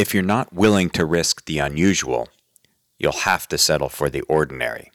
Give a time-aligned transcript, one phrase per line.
[0.00, 2.30] If you're not willing to risk the unusual,
[2.98, 4.90] you'll have to settle for the ordinary.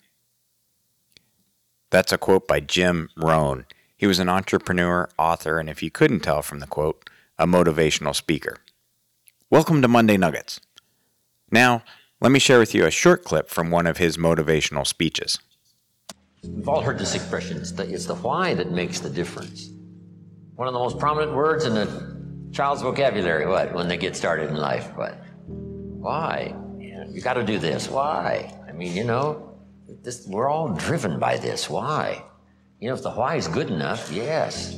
[1.92, 3.68] That's a quote by Jim Rohn.
[3.96, 7.08] He was an entrepreneur, author, and if you couldn't tell from the quote,
[7.38, 8.58] a motivational speaker.
[9.52, 10.60] Welcome to Monday Nuggets.
[11.52, 11.84] Now,
[12.20, 15.38] let me share with you a short clip from one of his motivational speeches.
[16.44, 19.70] We've all heard this expression it's the, it's the why that makes the difference.
[20.56, 22.15] One of the most prominent words in a
[22.56, 24.90] child's vocabulary, what, when they get started in life?
[24.96, 26.56] but Why?
[27.12, 27.90] You got to do this.
[27.90, 28.54] Why?
[28.68, 29.58] I mean, you know,
[30.04, 31.70] this, we're all driven by this.
[31.70, 32.24] Why?
[32.80, 34.76] You know, if the why is good enough, yes.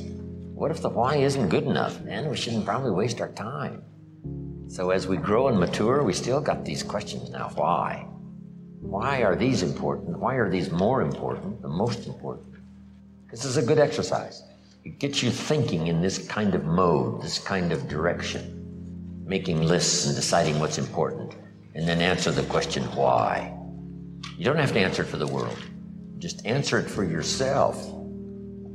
[0.54, 1.98] What if the why isn't good enough?
[2.04, 3.82] Then we shouldn't probably waste our time.
[4.66, 7.50] So as we grow and mature, we still got these questions now.
[7.54, 8.06] Why?
[8.80, 10.18] Why are these important?
[10.18, 12.54] Why are these more important, the most important?
[13.30, 14.42] This is a good exercise.
[14.88, 20.06] It gets you thinking in this kind of mode, this kind of direction, making lists
[20.06, 21.34] and deciding what's important,
[21.74, 23.54] and then answer the question, why?
[24.38, 25.58] You don't have to answer it for the world.
[26.16, 27.76] Just answer it for yourself.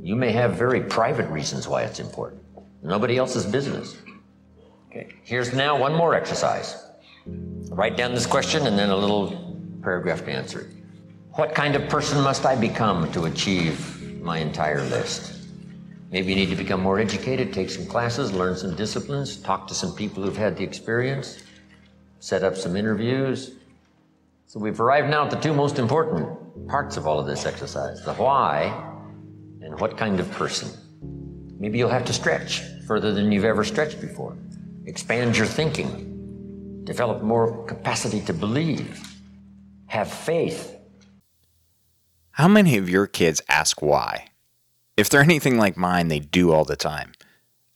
[0.02, 2.42] You may have very private reasons why it's important.
[2.80, 3.96] Nobody else's business.
[4.90, 5.08] Okay.
[5.24, 6.80] Here's now one more exercise.
[7.26, 10.68] Write down this question and then a little paragraph to answer it.
[11.32, 15.40] What kind of person must I become to achieve my entire list?
[16.14, 19.74] Maybe you need to become more educated, take some classes, learn some disciplines, talk to
[19.74, 21.42] some people who've had the experience,
[22.20, 23.56] set up some interviews.
[24.46, 28.04] So we've arrived now at the two most important parts of all of this exercise
[28.04, 28.66] the why
[29.60, 30.70] and what kind of person.
[31.58, 34.36] Maybe you'll have to stretch further than you've ever stretched before
[34.86, 39.02] expand your thinking, develop more capacity to believe,
[39.86, 40.76] have faith.
[42.30, 44.28] How many of your kids ask why?
[44.96, 47.12] If they're anything like mine, they do all the time.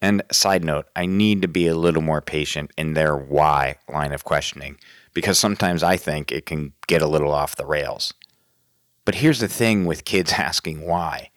[0.00, 4.12] And side note, I need to be a little more patient in their why line
[4.12, 4.78] of questioning
[5.12, 8.14] because sometimes I think it can get a little off the rails.
[9.04, 11.30] But here's the thing with kids asking why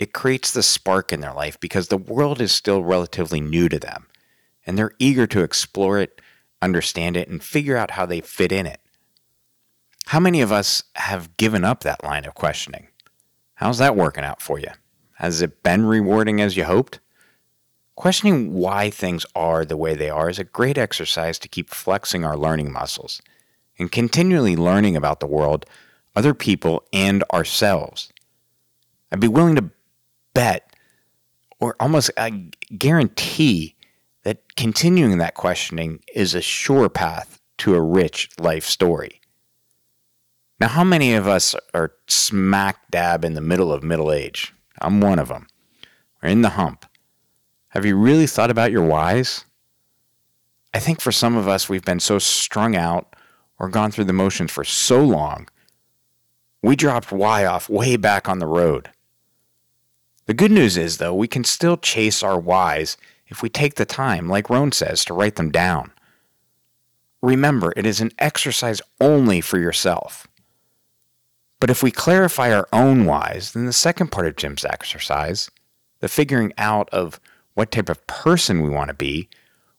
[0.00, 3.78] it creates the spark in their life because the world is still relatively new to
[3.78, 4.06] them
[4.66, 6.20] and they're eager to explore it,
[6.60, 8.80] understand it, and figure out how they fit in it.
[10.06, 12.88] How many of us have given up that line of questioning?
[13.54, 14.70] How's that working out for you?
[15.14, 17.00] Has it been rewarding as you hoped?
[17.96, 22.24] Questioning why things are the way they are is a great exercise to keep flexing
[22.24, 23.22] our learning muscles
[23.78, 25.66] and continually learning about the world,
[26.16, 28.12] other people, and ourselves.
[29.12, 29.70] I'd be willing to
[30.34, 30.74] bet
[31.60, 32.30] or almost uh,
[32.76, 33.76] guarantee
[34.24, 39.20] that continuing that questioning is a sure path to a rich life story.
[40.60, 44.52] Now, how many of us are smack dab in the middle of middle age?
[44.80, 45.46] I'm one of them.
[46.22, 46.86] We're in the hump.
[47.68, 49.44] Have you really thought about your whys?
[50.72, 53.14] I think for some of us, we've been so strung out
[53.58, 55.48] or gone through the motions for so long,
[56.62, 58.90] we dropped why off way back on the road.
[60.26, 62.96] The good news is, though, we can still chase our whys
[63.28, 65.92] if we take the time, like Rohn says, to write them down.
[67.22, 70.26] Remember, it is an exercise only for yourself.
[71.64, 75.50] But if we clarify our own whys, then the second part of Jim's exercise,
[76.00, 77.18] the figuring out of
[77.54, 79.30] what type of person we want to be,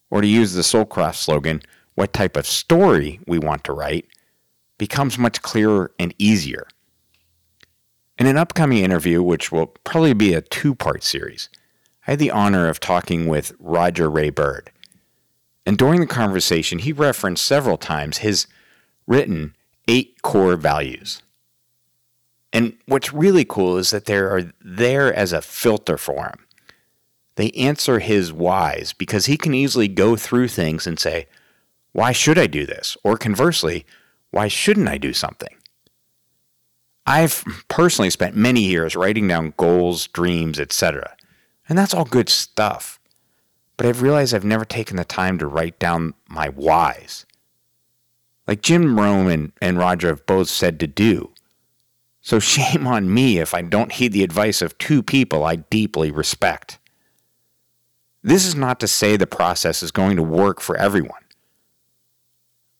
[0.09, 1.61] or to use the Soulcraft slogan,
[1.93, 4.07] what type of story we want to write,
[4.79, 6.65] becomes much clearer and easier.
[8.17, 11.49] In an upcoming interview, which will probably be a two part series,
[12.07, 14.71] I had the honor of talking with Roger Ray Bird.
[15.67, 18.47] And during the conversation, he referenced several times his
[19.05, 19.55] written
[19.87, 21.21] eight core values.
[22.53, 26.45] And what's really cool is that they are there as a filter for him.
[27.35, 31.27] They answer his whys because he can easily go through things and say,
[31.91, 32.97] why should I do this?
[33.03, 33.85] Or conversely,
[34.31, 35.55] why shouldn't I do something?
[37.05, 41.15] I've personally spent many years writing down goals, dreams, etc.
[41.69, 42.99] And that's all good stuff.
[43.77, 47.25] But I've realized I've never taken the time to write down my whys.
[48.47, 51.31] Like Jim Rohn and, and Roger have both said to do.
[52.25, 56.09] So shame on me if I don't heed the advice of two people I deeply
[56.09, 56.79] respect.
[58.23, 61.21] This is not to say the process is going to work for everyone.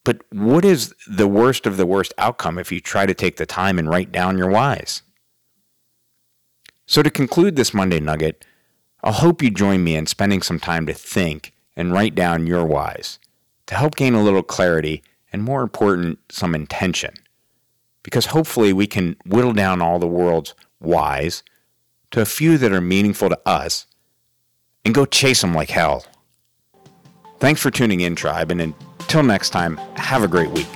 [0.04, 3.46] But what is the worst of the worst outcome if you try to take the
[3.46, 5.04] time and write down your whys?
[6.88, 8.46] So, to conclude this Monday Nugget,
[9.04, 12.66] I'll hope you join me in spending some time to think and write down your
[12.66, 13.20] whys
[13.68, 17.14] to help gain a little clarity and, more important, some intention.
[18.06, 21.42] Because hopefully we can whittle down all the world's whys
[22.12, 23.88] to a few that are meaningful to us
[24.86, 26.06] and go chase them like hell.
[27.40, 30.68] Thanks for tuning in, Tribe, and until next time, have a great week.